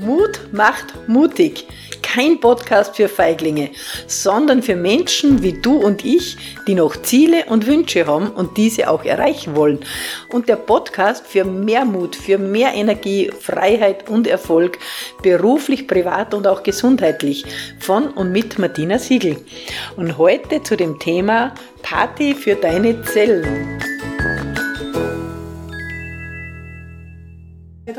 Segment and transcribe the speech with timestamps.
[0.00, 1.66] Mut macht mutig.
[2.00, 3.70] Kein Podcast für Feiglinge,
[4.06, 8.88] sondern für Menschen wie du und ich, die noch Ziele und Wünsche haben und diese
[8.88, 9.80] auch erreichen wollen.
[10.32, 14.78] Und der Podcast für mehr Mut, für mehr Energie, Freiheit und Erfolg,
[15.22, 17.44] beruflich, privat und auch gesundheitlich.
[17.78, 19.36] Von und mit Martina Siegel.
[19.96, 23.89] Und heute zu dem Thema Party für deine Zellen.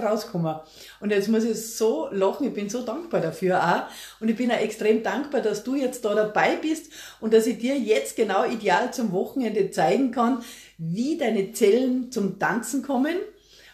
[0.02, 0.56] Rauskommen.
[1.00, 4.22] Und jetzt muss ich so lachen, ich bin so dankbar dafür auch.
[4.22, 7.58] Und ich bin auch extrem dankbar, dass du jetzt da dabei bist und dass ich
[7.58, 10.44] dir jetzt genau ideal zum Wochenende zeigen kann,
[10.78, 13.16] wie deine Zellen zum Tanzen kommen,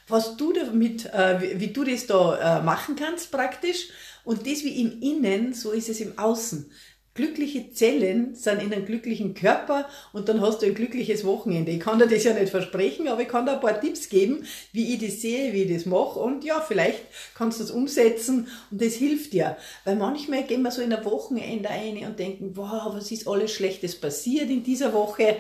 [0.08, 3.90] was du damit, äh, wie, wie, du das da äh, machen kannst praktisch.
[4.24, 6.70] Und das wie im Innen, so ist es im Außen
[7.18, 11.72] glückliche Zellen sind in einem glücklichen Körper und dann hast du ein glückliches Wochenende.
[11.72, 14.46] Ich kann dir das ja nicht versprechen, aber ich kann dir ein paar Tipps geben,
[14.72, 17.02] wie ich das sehe, wie ich das mache und ja, vielleicht
[17.36, 19.58] kannst du das umsetzen und das hilft dir.
[19.84, 23.52] Weil manchmal gehen wir so in ein Wochenende ein und denken, wow, was ist alles
[23.52, 25.38] Schlechtes passiert in dieser Woche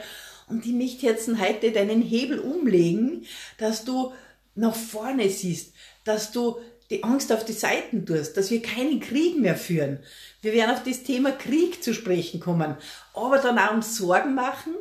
[0.49, 3.25] und ich möchte heute deinen Hebel umlegen,
[3.57, 4.11] dass du
[4.55, 6.57] nach vorne siehst, dass du
[6.89, 9.99] die Angst auf die Seiten tust, dass wir keinen Krieg mehr führen.
[10.41, 12.75] Wir werden auf das Thema Krieg zu sprechen kommen,
[13.13, 14.73] aber dann auch um Sorgen machen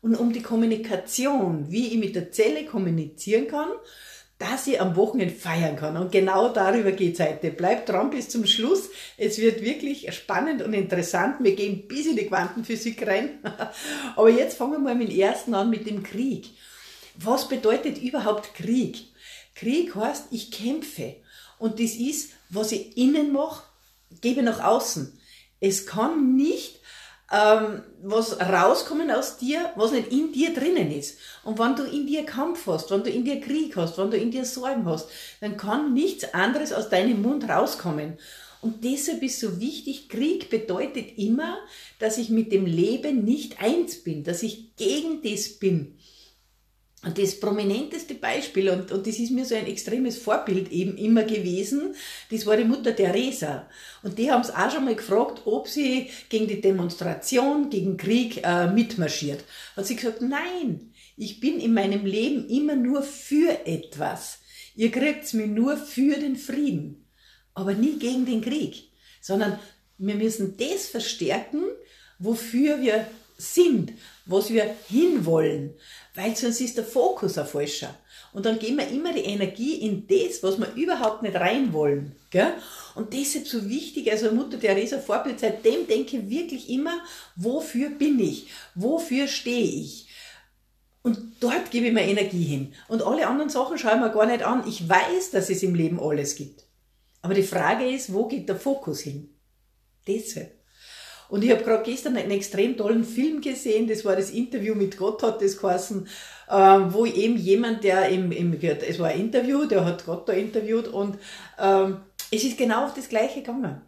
[0.00, 3.68] und um die Kommunikation, wie ich mit der Zelle kommunizieren kann,
[4.42, 5.96] dass ich am Wochenende feiern kann.
[5.96, 7.52] Und genau darüber geht's heute.
[7.52, 8.90] Bleibt dran bis zum Schluss.
[9.16, 11.36] Es wird wirklich spannend und interessant.
[11.40, 13.38] Wir gehen bis in die Quantenphysik rein.
[14.16, 16.50] Aber jetzt fangen wir mal mit dem ersten an, mit dem Krieg.
[17.14, 19.04] Was bedeutet überhaupt Krieg?
[19.54, 21.14] Krieg heißt, ich kämpfe.
[21.62, 23.62] Und das ist, was ich innen mache,
[24.20, 25.16] gebe nach außen.
[25.60, 26.80] Es kann nicht
[27.30, 31.18] ähm, was rauskommen aus dir, was nicht in dir drinnen ist.
[31.44, 34.16] Und wenn du in dir Kampf hast, wenn du in dir Krieg hast, wenn du
[34.16, 35.08] in dir Sorgen hast,
[35.40, 38.18] dann kann nichts anderes aus deinem Mund rauskommen.
[38.60, 41.58] Und deshalb ist so wichtig, Krieg bedeutet immer,
[42.00, 45.96] dass ich mit dem Leben nicht eins bin, dass ich gegen das bin.
[47.04, 51.24] Und das prominenteste Beispiel, und, und das ist mir so ein extremes Vorbild eben immer
[51.24, 51.96] gewesen,
[52.30, 53.68] das war die Mutter Teresa.
[54.04, 58.44] Und die haben es auch schon mal gefragt, ob sie gegen die Demonstration, gegen Krieg
[58.44, 59.42] äh, mitmarschiert.
[59.74, 64.38] Hat sie gesagt, nein, ich bin in meinem Leben immer nur für etwas.
[64.76, 67.04] Ihr kriegt's mir nur für den Frieden,
[67.52, 68.90] aber nie gegen den Krieg,
[69.20, 69.58] sondern
[69.98, 71.64] wir müssen das verstärken,
[72.18, 73.06] wofür wir
[73.42, 73.92] sind,
[74.26, 75.74] was wir hinwollen,
[76.14, 77.94] weil sonst ist der Fokus ein falscher.
[78.32, 82.16] Und dann geben wir immer die Energie in das, was wir überhaupt nicht rein wollen.
[82.30, 82.54] Gell?
[82.94, 87.00] Und deshalb so wichtig, also Mutter Teresa Vorbild, seitdem denke ich wirklich immer,
[87.36, 88.46] wofür bin ich?
[88.74, 90.08] Wofür stehe ich?
[91.02, 92.74] Und dort gebe ich mir Energie hin.
[92.88, 94.66] Und alle anderen Sachen schaue ich mir gar nicht an.
[94.66, 96.64] Ich weiß, dass es im Leben alles gibt.
[97.22, 99.28] Aber die Frage ist, wo geht der Fokus hin?
[100.06, 100.61] Deshalb.
[101.32, 104.98] Und ich habe gerade gestern einen extrem tollen Film gesehen, das war das Interview mit
[104.98, 106.06] Gott, hat das geheißen,
[106.46, 110.34] äh, wo eben jemand, der im, im, es war ein Interview, der hat Gott da
[110.34, 111.16] interviewt und
[111.58, 113.80] ähm, es ist genau auf das Gleiche gegangen.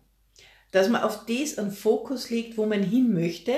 [0.70, 3.52] Dass man auf das einen Fokus legt, wo man hin möchte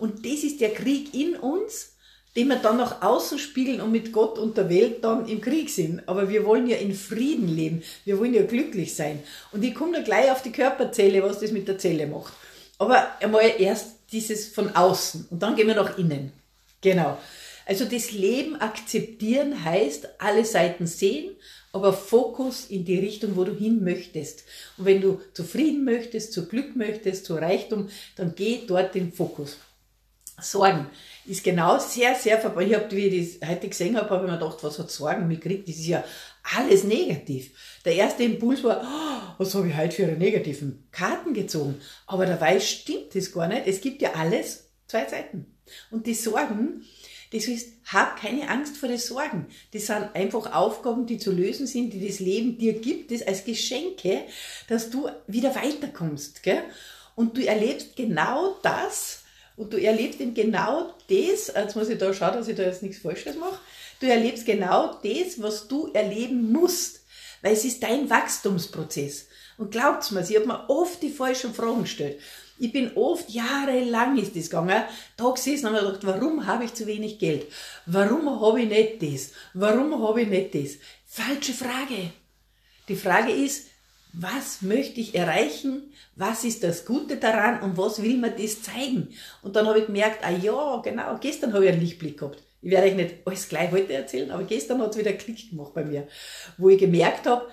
[0.00, 1.94] und das ist der Krieg in uns,
[2.34, 5.70] den wir dann nach außen spiegeln und mit Gott und der Welt dann im Krieg
[5.70, 6.02] sind.
[6.08, 7.84] Aber wir wollen ja in Frieden leben.
[8.04, 9.22] Wir wollen ja glücklich sein.
[9.52, 12.32] Und ich komme da gleich auf die Körperzelle, was das mit der Zelle macht.
[12.78, 16.32] Aber einmal erst dieses von außen und dann gehen wir nach innen.
[16.80, 17.18] Genau.
[17.66, 21.36] Also das Leben akzeptieren heißt alle Seiten sehen,
[21.72, 24.44] aber Fokus in die Richtung, wo du hin möchtest.
[24.78, 29.58] Und wenn du zufrieden möchtest, zu Glück möchtest, zu Reichtum, dann geh dort den Fokus.
[30.40, 30.86] Sorgen
[31.26, 32.70] ist genau sehr, sehr verbunden.
[32.70, 35.28] Ich habe, wie ich das heute gesehen habe, habe ich mir gedacht, was hat Sorgen
[35.28, 35.68] mitgekriegt?
[35.68, 36.04] Das ist ja
[36.56, 37.50] alles negativ.
[37.84, 41.80] Der erste Impuls war, oh, was habe ich heute für eine negativen Karten gezogen?
[42.06, 43.66] Aber dabei stimmt das gar nicht.
[43.66, 45.46] Es gibt ja alles zwei Seiten.
[45.90, 46.84] Und die Sorgen,
[47.32, 49.46] das ist, hab keine Angst vor den Sorgen.
[49.72, 53.44] Das sind einfach Aufgaben, die zu lösen sind, die das Leben dir gibt, das als
[53.44, 54.22] Geschenke,
[54.68, 56.62] dass du wieder weiterkommst, gell?
[57.14, 59.22] Und du erlebst genau das,
[59.56, 62.82] und du erlebst eben genau das, jetzt muss ich da schauen, dass ich da jetzt
[62.82, 63.58] nichts Falsches mache,
[64.00, 67.00] du erlebst genau das, was du erleben musst,
[67.42, 69.27] weil es ist dein Wachstumsprozess.
[69.58, 72.20] Und glaubt's mir, ich habe mir oft die falschen Fragen gestellt.
[72.60, 74.82] Ich bin oft, jahrelang ist das gegangen,
[75.16, 77.46] da gesessen und habe gedacht, warum habe ich zu wenig Geld?
[77.86, 79.32] Warum habe ich nicht das?
[79.54, 80.78] Warum habe ich nicht das?
[81.06, 82.10] Falsche Frage.
[82.88, 83.68] Die Frage ist,
[84.12, 89.08] was möchte ich erreichen, was ist das Gute daran und was will mir das zeigen.
[89.42, 92.42] Und dann habe ich gemerkt, ah ja, genau, gestern habe ich einen Lichtblick gehabt.
[92.60, 95.74] Ich werde euch nicht alles gleich heute erzählen, aber gestern hat es wieder Klick gemacht
[95.74, 96.08] bei mir,
[96.56, 97.46] wo ich gemerkt habe,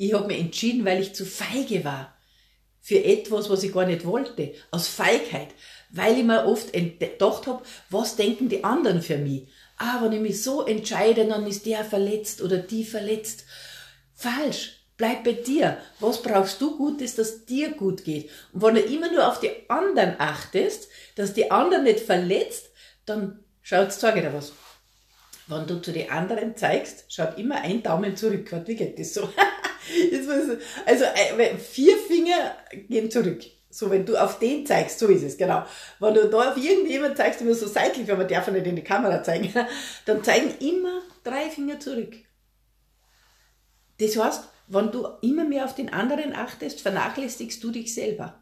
[0.00, 2.16] ich habe mich entschieden, weil ich zu feige war
[2.80, 5.48] für etwas, was ich gar nicht wollte, aus Feigheit,
[5.90, 9.48] weil ich mir oft gedacht habe, was denken die anderen für mich?
[9.76, 13.44] Ah, wenn ich mich so entscheide, dann ist der verletzt oder die verletzt.
[14.14, 14.76] Falsch.
[14.96, 15.76] Bleib bei dir.
[15.98, 18.30] Was brauchst du Gutes, dass dir gut geht?
[18.54, 22.70] Und wenn du immer nur auf die anderen achtest, dass die anderen nicht verletzt,
[23.04, 24.52] dann schaut, zeige dir was.
[25.46, 28.50] Wenn du zu den anderen zeigst, schaut immer ein Daumen zurück.
[28.64, 29.28] Wie geht das so?
[30.86, 32.56] also äh, vier Finger
[32.88, 33.42] gehen zurück.
[33.72, 35.64] So, wenn du auf den zeigst, so ist es, genau.
[36.00, 38.82] Wenn du da auf irgendjemand zeigst, immer so seitlich, wenn man darf nicht in die
[38.82, 39.52] Kamera zeigen,
[40.06, 42.16] dann zeigen immer drei Finger zurück.
[43.98, 48.40] Das heißt, wenn du immer mehr auf den anderen achtest, vernachlässigst du dich selber.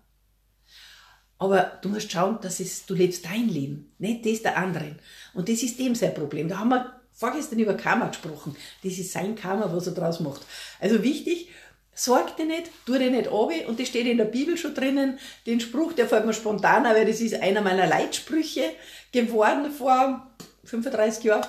[1.39, 4.99] Aber du musst schauen, dass es, du lebst dein Leben, nicht das der anderen.
[5.35, 6.49] Und das ist dem sein Problem.
[6.49, 8.57] Da haben wir vorgestern über Karma gesprochen.
[8.85, 10.43] Das ist sein Karma, was er draus macht.
[10.81, 11.49] Also wichtig,
[11.93, 13.51] sorg dir nicht, tu dir nicht ab.
[13.67, 15.19] Und das steht in der Bibel schon drinnen.
[15.45, 18.71] Den Spruch, der fällt mir spontan, aber das ist einer meiner Leitsprüche
[19.11, 20.31] geworden vor
[20.65, 21.47] 35 Jahren.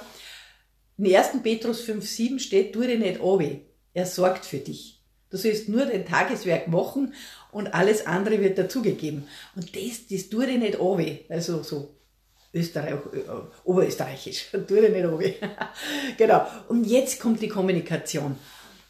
[0.98, 1.44] In 1.
[1.44, 3.42] Petrus 5,7 steht, tu dir nicht ab.
[3.94, 5.04] Er sorgt für dich.
[5.30, 7.14] Du sollst nur dein Tageswerk machen
[7.52, 9.28] und alles andere wird dazugegeben.
[9.56, 11.00] Und das, das tu dir nicht ab.
[11.30, 11.99] Also so
[12.54, 13.22] Österreich, äh,
[13.64, 14.48] Oberösterreichisch.
[14.52, 15.74] tu dir nicht ab.
[16.18, 16.48] genau.
[16.68, 18.38] Und jetzt kommt die Kommunikation.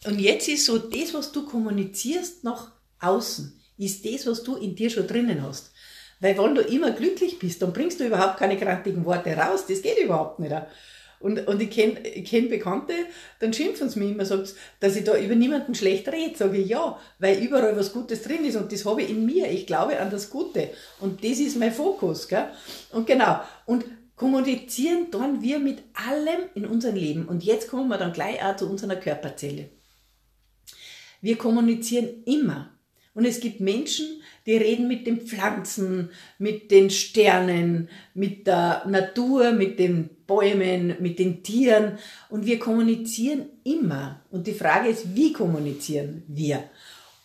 [0.06, 2.72] Und jetzt ist so, das, was du kommunizierst nach
[3.02, 5.72] außen, ist das, was du in dir schon drinnen hast.
[6.22, 9.66] Weil wenn du immer glücklich bist, dann bringst du überhaupt keine krantigen Worte raus.
[9.68, 10.54] Das geht überhaupt nicht.
[11.20, 12.94] Und, und ich kenne kenn Bekannte,
[13.40, 16.38] dann schimpfen sie mich immer, sagt, dass ich da über niemanden schlecht rede.
[16.38, 19.52] Sage ich ja, weil überall was Gutes drin ist und das habe ich in mir.
[19.52, 20.70] Ich glaube an das Gute.
[21.02, 22.28] Und das ist mein Fokus.
[22.28, 22.48] Gell?
[22.92, 23.42] Und genau.
[23.66, 23.86] Und
[24.16, 27.28] kommunizieren dann wir mit allem in unserem Leben.
[27.28, 29.70] Und jetzt kommen wir dann gleich auch zu unserer Körperzelle.
[31.22, 32.79] Wir kommunizieren immer.
[33.20, 39.52] Und es gibt Menschen, die reden mit den Pflanzen, mit den Sternen, mit der Natur,
[39.52, 41.98] mit den Bäumen, mit den Tieren.
[42.30, 44.22] Und wir kommunizieren immer.
[44.32, 46.64] Und die Frage ist, wie kommunizieren wir?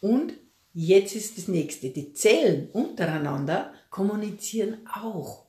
[0.00, 0.32] Und
[0.72, 1.90] jetzt ist das nächste.
[1.90, 5.44] Die Zellen untereinander kommunizieren auch.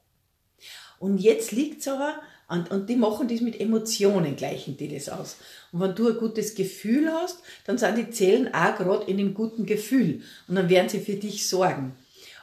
[0.99, 5.09] Und jetzt liegt es aber und, und die machen das mit Emotionen, gleichen die das
[5.09, 5.37] aus.
[5.71, 9.33] Und wenn du ein gutes Gefühl hast, dann sind die Zellen auch gerade in einem
[9.33, 10.21] guten Gefühl.
[10.47, 11.95] Und dann werden sie für dich sorgen.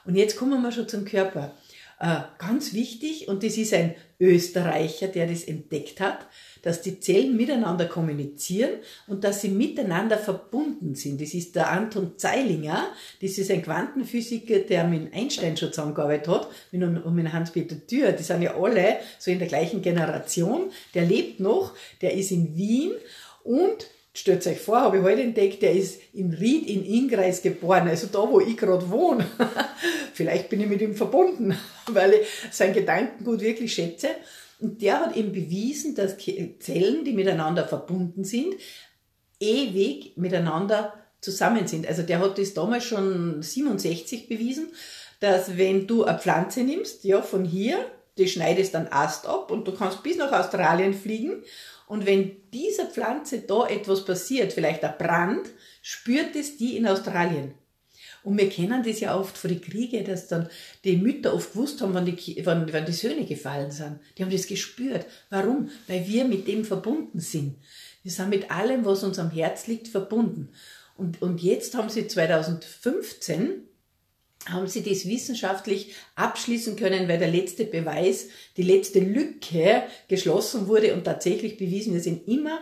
[0.04, 1.52] Und jetzt kommen wir schon zum Körper.
[2.00, 6.26] Äh, ganz wichtig, und das ist ein Österreicher, der das entdeckt hat,
[6.62, 8.70] dass die Zellen miteinander kommunizieren
[9.08, 11.20] und dass sie miteinander verbunden sind.
[11.20, 12.88] Das ist der Anton Zeilinger,
[13.20, 18.12] das ist ein Quantenphysiker, der mit Einstein schon zusammengearbeitet hat, und mit Hans-Peter Thür.
[18.12, 20.70] Die sind ja alle so in der gleichen Generation.
[20.94, 22.92] Der lebt noch, der ist in Wien
[23.42, 27.88] und Stellt euch vor, habe ich heute entdeckt, der ist in Ried in Ingreis geboren,
[27.88, 29.26] also da, wo ich gerade wohne.
[30.12, 31.56] Vielleicht bin ich mit ihm verbunden,
[31.86, 34.08] weil ich sein Gedankengut wirklich schätze.
[34.60, 38.54] Und der hat eben bewiesen, dass Zellen, die miteinander verbunden sind,
[39.40, 40.92] ewig miteinander
[41.22, 41.86] zusammen sind.
[41.86, 44.68] Also der hat das damals schon 67 bewiesen,
[45.20, 47.78] dass wenn du eine Pflanze nimmst, ja, von hier,
[48.18, 51.42] die schneidest dann Ast ab und du kannst bis nach Australien fliegen
[51.92, 55.50] und wenn dieser Pflanze da etwas passiert, vielleicht ein Brand,
[55.82, 57.52] spürt es die in Australien.
[58.24, 60.48] Und wir kennen das ja oft vor den Kriegen, dass dann
[60.84, 63.98] die Mütter oft gewusst haben, wann die, wann, wann die Söhne gefallen sind.
[64.16, 65.04] Die haben das gespürt.
[65.28, 65.68] Warum?
[65.86, 67.56] Weil wir mit dem verbunden sind.
[68.02, 70.48] Wir sind mit allem, was uns am Herz liegt, verbunden.
[70.96, 73.68] Und, und jetzt haben sie 2015
[74.48, 80.94] haben sie das wissenschaftlich abschließen können, weil der letzte Beweis, die letzte Lücke geschlossen wurde
[80.94, 82.60] und tatsächlich bewiesen, wir sind immer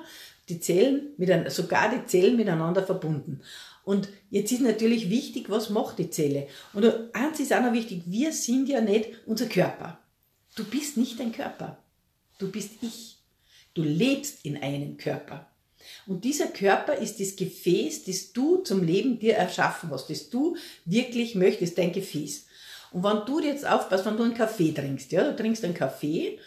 [0.49, 1.14] die Zellen,
[1.49, 3.40] sogar die Zellen miteinander verbunden.
[3.84, 6.49] Und jetzt ist natürlich wichtig, was macht die Zelle?
[6.75, 6.84] Und
[7.14, 9.99] eins ist auch noch wichtig, wir sind ja nicht unser Körper.
[10.54, 11.82] Du bist nicht dein Körper.
[12.38, 13.18] Du bist ich.
[13.75, 15.50] Du lebst in einem Körper.
[16.06, 20.56] Und dieser Körper ist das Gefäß, das du zum Leben dir erschaffen hast, das du
[20.84, 22.46] wirklich möchtest, dein Gefäß.
[22.92, 26.38] Und wenn du jetzt aufpasst, wenn du einen Kaffee trinkst, ja, du trinkst einen Kaffee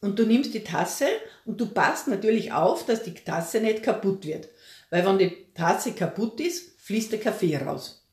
[0.00, 1.06] und du nimmst die Tasse
[1.44, 4.48] und du passt natürlich auf, dass die Tasse nicht kaputt wird.
[4.90, 8.06] Weil wenn die Tasse kaputt ist, fließt der Kaffee raus.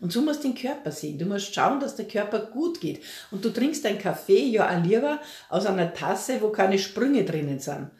[0.00, 1.18] Und so musst du den Körper sehen.
[1.18, 3.02] Du musst schauen, dass der Körper gut geht.
[3.30, 7.90] Und du trinkst deinen Kaffee ja lieber aus einer Tasse, wo keine Sprünge drinnen sind.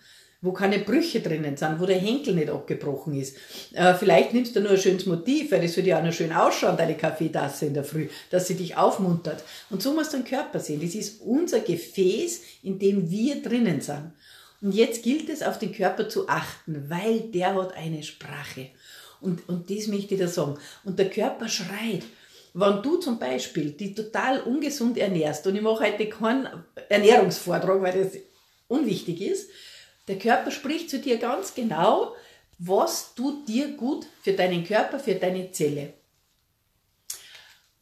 [0.45, 3.37] Wo keine Brüche drinnen sind, wo der Henkel nicht abgebrochen ist.
[3.73, 6.33] Äh, vielleicht nimmst du nur ein schönes Motiv, weil das soll ja auch noch schön
[6.33, 9.43] ausschauen, deine Kaffeetasse in der Früh, dass sie dich aufmuntert.
[9.71, 10.83] Und so musst du den Körper sehen.
[10.83, 14.13] Das ist unser Gefäß, in dem wir drinnen sind.
[14.61, 18.69] Und jetzt gilt es, auf den Körper zu achten, weil der hat eine Sprache.
[19.21, 20.59] Und, und das möchte ich da sagen.
[20.85, 22.03] Und der Körper schreit.
[22.53, 26.49] Wenn du zum Beispiel die total ungesund ernährst, und ich mache heute keinen
[26.89, 28.21] Ernährungsvortrag, weil das
[28.69, 29.51] unwichtig ist,
[30.09, 32.15] der Körper spricht zu dir ganz genau,
[32.59, 35.95] was tut dir gut für deinen Körper, für deine Zelle.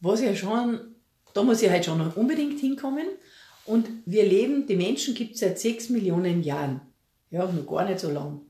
[0.00, 0.94] Was ja schon,
[1.34, 3.06] da muss ich halt schon unbedingt hinkommen.
[3.64, 6.80] Und wir leben, die Menschen gibt es seit sechs Millionen Jahren.
[7.30, 8.40] Ja, noch gar nicht so lang.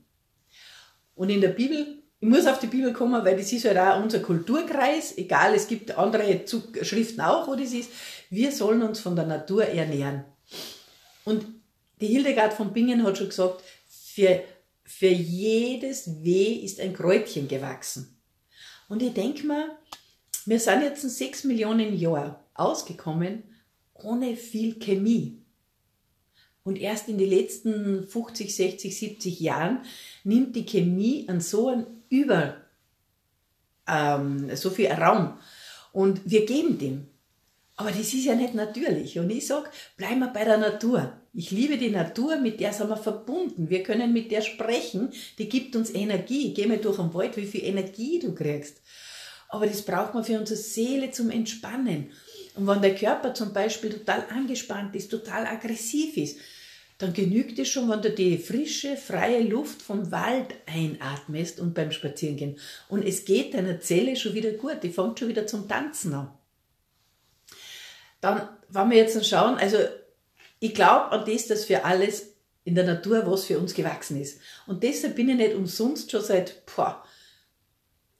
[1.15, 4.01] Und in der Bibel, ich muss auf die Bibel kommen, weil das ist halt auch
[4.01, 6.41] unser Kulturkreis, egal, es gibt andere
[6.81, 7.91] Schriften auch, wo das ist.
[8.29, 10.23] Wir sollen uns von der Natur ernähren.
[11.25, 11.45] Und
[12.03, 14.43] die Hildegard von Bingen hat schon gesagt, für,
[14.83, 18.19] für jedes Weh ist ein Kräutchen gewachsen.
[18.89, 19.77] Und ich denke mir,
[20.45, 23.43] wir sind jetzt in sechs Millionen Jahren ausgekommen
[23.93, 25.41] ohne viel Chemie.
[26.63, 29.81] Und erst in den letzten 50, 60, 70 Jahren
[30.23, 32.57] nimmt die Chemie an so einen Über,
[33.87, 35.37] ähm, so viel Raum.
[35.91, 37.07] Und wir geben dem.
[37.75, 39.17] Aber das ist ja nicht natürlich.
[39.19, 41.22] Und ich sag, bleib mal bei der Natur.
[41.35, 43.69] Ich liebe die Natur, mit der sind wir verbunden.
[43.69, 46.53] Wir können mit der sprechen, die gibt uns Energie.
[46.53, 48.81] Geh mal durch den Wald, wie viel Energie du kriegst.
[49.49, 52.11] Aber das braucht man für unsere Seele zum Entspannen.
[52.55, 56.37] Und wenn der Körper zum Beispiel total angespannt ist, total aggressiv ist,
[56.99, 61.91] dann genügt es schon, wenn du die frische, freie Luft vom Wald einatmest und beim
[61.91, 62.59] Spazierengehen.
[62.89, 66.31] Und es geht deiner Zelle schon wieder gut, die fängt schon wieder zum Tanzen an.
[68.21, 69.77] Dann, wenn wir jetzt schauen, also
[70.63, 74.39] ich glaube an das, dass für alles in der Natur was für uns gewachsen ist.
[74.65, 77.03] Und deshalb bin ich nicht umsonst schon seit, boah,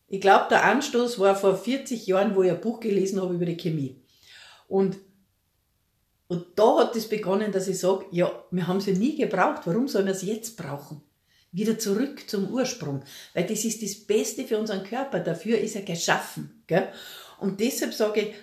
[0.10, 3.46] ich glaube, der Anstoß war vor 40 Jahren, wo ich ein Buch gelesen habe über
[3.46, 4.02] die Chemie.
[4.68, 4.98] Und,
[6.28, 9.62] und da hat es das begonnen, dass ich sage, ja, wir haben sie nie gebraucht,
[9.64, 11.02] warum sollen wir es jetzt brauchen?
[11.54, 15.84] Wieder zurück zum Ursprung, weil das ist das Beste für unseren Körper, dafür ist er
[15.84, 16.62] geschaffen.
[16.68, 16.90] Gell?
[17.40, 18.36] Und deshalb sage ich,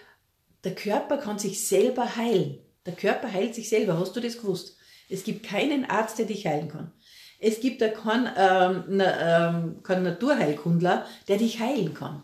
[0.65, 2.61] der Körper kann sich selber heilen.
[2.87, 3.99] Der Körper heilt sich selber.
[3.99, 4.77] Hast du das gewusst?
[5.09, 6.93] Es gibt keinen Arzt, der dich heilen kann.
[7.39, 12.23] Es gibt auch keinen, ähm, ähm, keinen Naturheilkundler, der dich heilen kann.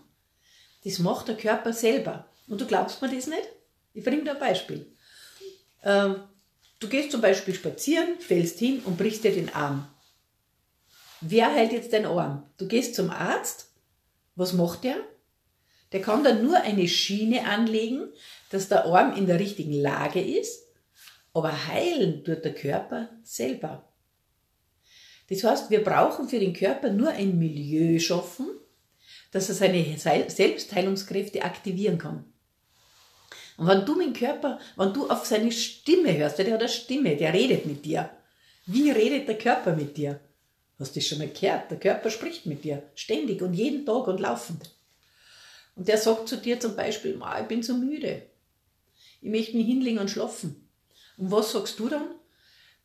[0.84, 2.28] Das macht der Körper selber.
[2.48, 3.48] Und du glaubst mir das nicht?
[3.92, 4.94] Ich bringe dir ein Beispiel.
[5.82, 6.16] Ähm,
[6.78, 9.88] du gehst zum Beispiel spazieren, fällst hin und brichst dir den Arm.
[11.22, 12.48] Wer heilt jetzt deinen Arm?
[12.58, 13.72] Du gehst zum Arzt.
[14.34, 14.96] Was macht der?
[15.96, 18.12] Der kann dann nur eine Schiene anlegen,
[18.50, 20.66] dass der Arm in der richtigen Lage ist,
[21.32, 23.88] aber heilen tut der Körper selber.
[25.30, 28.46] Das heißt, wir brauchen für den Körper nur ein Milieu schaffen,
[29.32, 29.96] dass er seine
[30.28, 32.30] Selbstheilungskräfte aktivieren kann.
[33.56, 37.16] Und wenn du mit Körper, wenn du auf seine Stimme hörst, der hat eine Stimme,
[37.16, 38.10] der redet mit dir.
[38.66, 40.20] Wie redet der Körper mit dir?
[40.78, 41.70] Hast du das schon mal gehört?
[41.70, 42.82] Der Körper spricht mit dir.
[42.94, 44.75] Ständig und jeden Tag und laufend.
[45.76, 48.22] Und der sagt zu dir zum Beispiel, ich bin so müde.
[49.20, 50.68] Ich möchte mich hinlegen und schlafen.
[51.16, 52.06] Und was sagst du dann?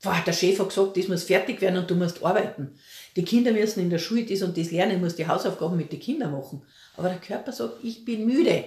[0.04, 2.78] Boah, der Chef hat gesagt, das muss fertig werden und du musst arbeiten.
[3.16, 5.92] Die Kinder müssen in der Schule das und das lernen, ich muss die Hausaufgaben mit
[5.92, 6.64] den Kindern machen.
[6.98, 8.66] Aber der Körper sagt, ich bin müde.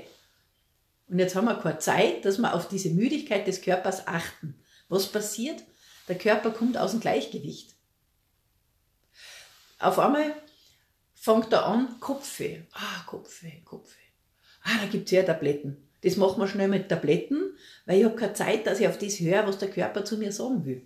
[1.09, 4.55] Und jetzt haben wir keine Zeit, dass wir auf diese Müdigkeit des Körpers achten.
[4.89, 5.63] Was passiert?
[6.09, 7.75] Der Körper kommt aus dem Gleichgewicht.
[9.81, 10.35] Auf einmal
[11.15, 12.63] fängt er an, Kopfweh.
[12.73, 14.04] Ah, Kopfweh, Kopfweh.
[14.65, 15.77] Ah, da gibt es ja Tabletten.
[16.03, 17.57] Das machen wir schnell mit Tabletten,
[17.87, 20.33] weil ich habe keine Zeit, dass ich auf das höre, was der Körper zu mir
[20.33, 20.83] sagen will.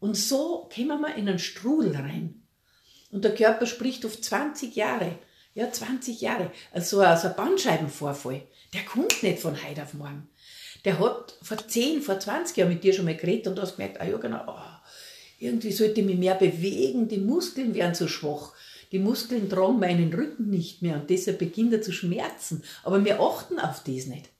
[0.00, 2.42] Und so kommen wir in einen Strudel rein.
[3.10, 5.18] Und der Körper spricht auf 20 Jahre.
[5.54, 6.52] Ja, 20 Jahre.
[6.72, 8.42] Also, also ein Bandscheibenvorfall
[8.74, 10.28] der kommt nicht von heute auf morgen.
[10.84, 14.00] Der hat vor 10, vor 20 Jahren mit dir schon mal geredet und hast gemerkt,
[14.00, 14.88] ah ja genau, oh,
[15.38, 18.52] irgendwie sollte ich mich mehr bewegen, die Muskeln werden zu schwach.
[18.92, 22.62] Die Muskeln tragen meinen Rücken nicht mehr und deshalb beginnt er zu schmerzen.
[22.84, 24.30] Aber wir achten auf das nicht.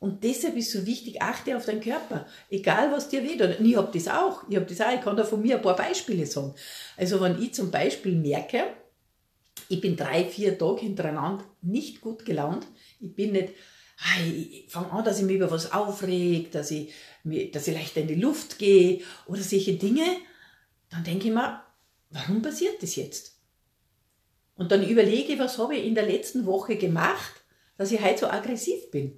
[0.00, 2.26] Und deshalb ist so wichtig, achte auf deinen Körper.
[2.48, 3.42] Egal was dir weht.
[3.42, 4.42] Und ich hab das auch.
[4.48, 4.92] Ich hab das auch.
[4.94, 6.54] Ich kann da von mir ein paar Beispiele sagen.
[6.96, 8.62] Also wenn ich zum Beispiel merke,
[9.68, 12.66] ich bin drei, vier Tage hintereinander nicht gut gelaunt,
[12.98, 13.50] ich bin nicht,
[14.24, 16.94] ich fange an, dass ich mich über was aufreg, dass ich,
[17.52, 20.06] dass ich leicht in die Luft gehe oder solche Dinge.
[20.88, 21.62] Dann denke ich mir,
[22.08, 23.39] warum passiert das jetzt?
[24.60, 27.32] Und dann überlege was habe ich in der letzten Woche gemacht,
[27.78, 29.16] dass ich heute so aggressiv bin.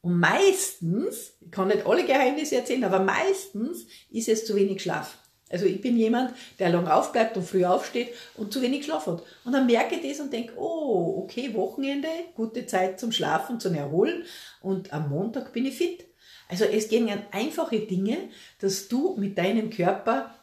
[0.00, 5.18] Und meistens, ich kann nicht alle Geheimnisse erzählen, aber meistens ist es zu wenig Schlaf.
[5.50, 9.22] Also ich bin jemand, der lang aufbleibt und früh aufsteht und zu wenig Schlaf hat.
[9.44, 13.74] Und dann merke ich das und denke, oh, okay, Wochenende, gute Zeit zum Schlafen, zum
[13.74, 14.24] Erholen
[14.62, 16.06] und am Montag bin ich fit.
[16.48, 18.30] Also es gehen einfache Dinge,
[18.60, 20.34] dass du mit deinem Körper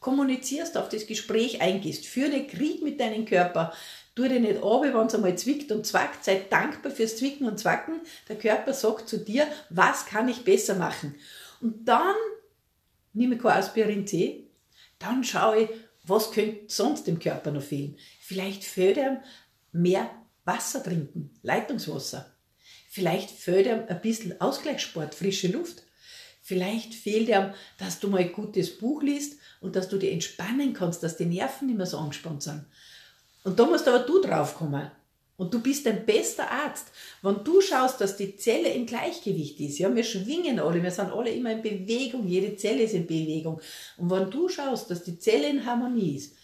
[0.00, 3.72] kommunizierst, auf das Gespräch eingehst, führe einen Krieg mit deinem Körper,
[4.14, 7.58] tu dir nicht ab, wenn es einmal zwickt und zwackt, sei dankbar fürs Zwicken und
[7.58, 8.00] Zwacken.
[8.28, 11.14] Der Körper sagt zu dir, was kann ich besser machen?
[11.60, 12.16] Und dann
[13.12, 14.48] nehme ich kein Aspirin C,
[14.98, 15.68] dann schaue ich,
[16.04, 17.96] was könnte sonst dem Körper noch fehlen.
[18.20, 19.18] Vielleicht fehlt ihm
[19.72, 20.10] mehr
[20.44, 22.34] Wasser trinken, Leitungswasser.
[22.88, 25.82] Vielleicht fehlt ihm ein bisschen Ausgleichssport, frische Luft.
[26.40, 30.72] Vielleicht fehlt ihm, dass du mal ein gutes Buch liest und dass du dich entspannen
[30.72, 32.64] kannst, dass die Nerven nicht mehr so angespannt sind.
[33.44, 34.90] Und da musst aber du draufkommen.
[35.36, 36.88] Und du bist dein bester Arzt.
[37.22, 41.12] Wenn du schaust, dass die Zelle im Gleichgewicht ist, ja, wir schwingen alle, wir sind
[41.12, 43.60] alle immer in Bewegung, jede Zelle ist in Bewegung.
[43.96, 46.34] Und wenn du schaust, dass die Zelle in Harmonie ist,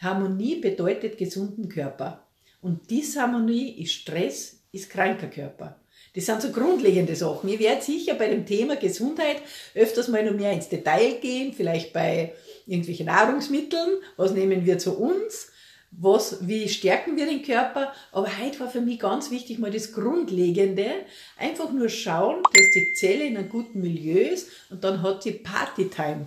[0.00, 2.26] Harmonie bedeutet gesunden Körper.
[2.60, 5.80] Und Disharmonie ist Stress, ist kranker Körper.
[6.14, 7.48] Das sind so grundlegende Sachen.
[7.48, 9.36] Ich werde sicher bei dem Thema Gesundheit
[9.74, 12.34] öfters mal noch mehr ins Detail gehen, vielleicht bei
[12.66, 13.98] irgendwelchen Nahrungsmitteln.
[14.16, 15.48] Was nehmen wir zu uns?
[15.90, 17.92] Was, wie stärken wir den Körper?
[18.12, 20.90] Aber heute war für mich ganz wichtig mal das Grundlegende.
[21.36, 25.32] Einfach nur schauen, dass die Zelle in einem guten Milieu ist und dann hat sie
[25.32, 26.26] Partytime.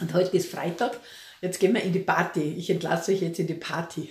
[0.00, 1.00] Und heute ist Freitag
[1.44, 2.54] jetzt gehen wir in die Party.
[2.56, 4.08] Ich entlasse euch jetzt in die Party.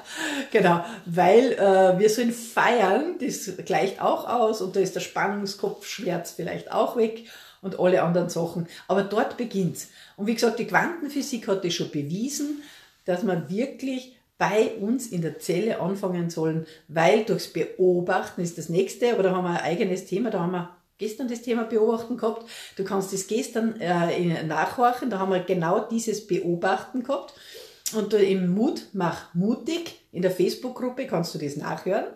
[0.52, 6.30] genau, weil äh, wir sollen feiern, das gleicht auch aus und da ist der Spannungskopfschmerz
[6.30, 7.24] vielleicht auch weg
[7.62, 8.66] und alle anderen Sachen.
[8.86, 9.88] Aber dort beginnt's.
[10.16, 12.62] Und wie gesagt, die Quantenphysik hat das schon bewiesen,
[13.04, 18.68] dass man wirklich bei uns in der Zelle anfangen sollen, weil durchs Beobachten ist das
[18.68, 22.16] nächste, aber da haben wir ein eigenes Thema, da haben wir gestern das Thema Beobachten
[22.16, 22.48] gehabt.
[22.76, 27.34] Du kannst das gestern äh, nachhorchen, da haben wir genau dieses Beobachten gehabt.
[27.96, 32.06] Und im Mut, mach mutig, in der Facebook-Gruppe kannst du das nachhören.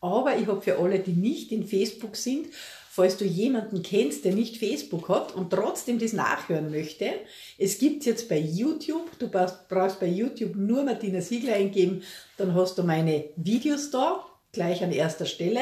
[0.00, 2.48] Aber ich habe für alle, die nicht in Facebook sind,
[2.96, 7.10] falls du jemanden kennst, der nicht Facebook hat und trotzdem das nachhören möchte,
[7.58, 12.02] es gibt jetzt bei YouTube, du brauchst, brauchst bei YouTube nur Martina Siegler eingeben,
[12.38, 15.60] dann hast du meine Videos da, gleich an erster Stelle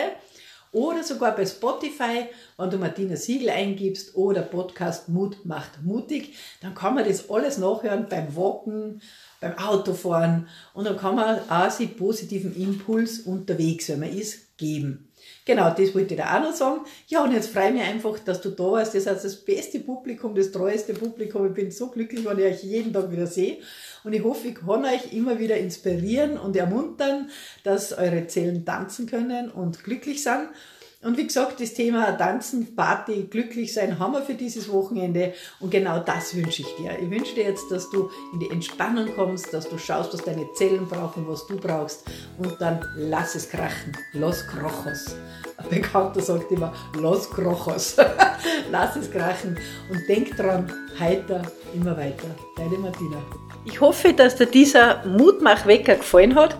[0.70, 6.76] oder sogar bei Spotify, wenn du Martina Siegel eingibst oder Podcast Mut macht mutig, dann
[6.76, 9.02] kann man das alles nachhören beim Walken,
[9.40, 15.08] beim Autofahren und dann kann man auch sich positiven Impuls unterwegs, wenn man ist, geben.
[15.46, 16.80] Genau, das wollte ich dir auch noch sagen.
[17.06, 18.94] Ja, und jetzt freue ich mich einfach, dass du da warst.
[18.94, 21.46] Das ist das beste Publikum, das treueste Publikum.
[21.48, 23.58] Ich bin so glücklich, wenn ich euch jeden Tag wieder sehe.
[24.04, 27.30] Und ich hoffe, ich kann euch immer wieder inspirieren und ermuntern,
[27.62, 30.48] dass eure Zellen tanzen können und glücklich sind.
[31.04, 35.34] Und wie gesagt, das Thema Tanzen, Party, glücklich sein haben wir für dieses Wochenende.
[35.60, 36.98] Und genau das wünsche ich dir.
[36.98, 40.50] Ich wünsche dir jetzt, dass du in die Entspannung kommst, dass du schaust, was deine
[40.54, 42.04] Zellen brauchen, was du brauchst.
[42.38, 43.92] Und dann lass es krachen.
[44.14, 45.14] Los Krochos.
[45.58, 47.96] Ein Bekannter sagt immer, los Krochos.
[48.70, 49.58] lass es krachen.
[49.90, 51.42] Und denk dran, heiter,
[51.74, 52.34] immer weiter.
[52.56, 53.43] Deine Martina.
[53.66, 56.56] Ich hoffe, dass dir dieser Mutmachwecker gefallen hat.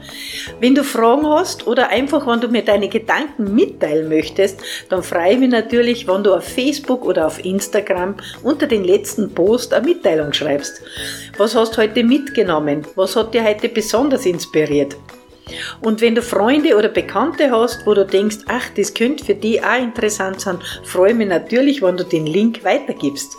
[0.58, 5.34] Wenn du Fragen hast oder einfach, wenn du mir deine Gedanken mitteilen möchtest, dann freue
[5.34, 9.86] ich mich natürlich, wenn du auf Facebook oder auf Instagram unter den letzten Post eine
[9.86, 10.80] Mitteilung schreibst.
[11.36, 12.86] Was hast du heute mitgenommen?
[12.94, 14.96] Was hat dir heute besonders inspiriert?
[15.82, 19.62] Und wenn du Freunde oder Bekannte hast, wo du denkst, ach, das könnte für die
[19.62, 23.36] auch interessant sein, freue ich mich natürlich, wenn du den Link weitergibst.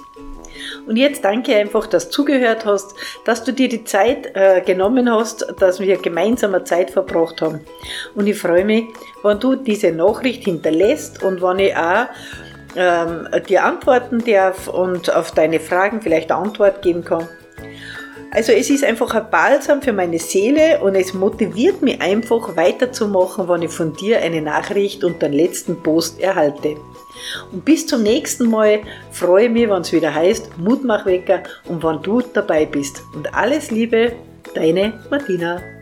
[0.88, 2.94] Und jetzt danke einfach, dass du zugehört hast,
[3.26, 7.62] dass du dir die Zeit äh, genommen hast, dass wir gemeinsam eine Zeit verbracht haben.
[8.14, 8.86] Und ich freue mich,
[9.24, 12.08] wenn du diese Nachricht hinterlässt und wenn ich auch
[12.76, 17.28] ähm, dir antworten darf und auf deine Fragen vielleicht eine Antwort geben kann.
[18.32, 23.48] Also es ist einfach ein Balsam für meine Seele und es motiviert mich einfach weiterzumachen,
[23.48, 26.76] wenn ich von dir eine Nachricht und den letzten Post erhalte.
[27.52, 32.02] Und bis zum nächsten Mal freue ich mich, wenn es wieder heißt Mutmachwecker und wann
[32.02, 33.02] du dabei bist.
[33.14, 34.14] Und alles Liebe,
[34.54, 35.75] deine Martina.